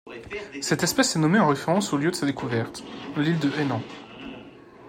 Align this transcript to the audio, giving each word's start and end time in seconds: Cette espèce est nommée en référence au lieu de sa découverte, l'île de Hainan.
Cette 0.61 0.81
espèce 0.81 1.15
est 1.15 1.19
nommée 1.19 1.37
en 1.37 1.47
référence 1.47 1.93
au 1.93 1.97
lieu 1.97 2.09
de 2.09 2.15
sa 2.15 2.25
découverte, 2.25 2.81
l'île 3.17 3.37
de 3.37 3.51
Hainan. 3.55 3.83